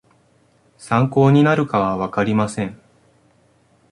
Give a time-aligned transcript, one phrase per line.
[0.79, 2.81] 参考になるかはわかりません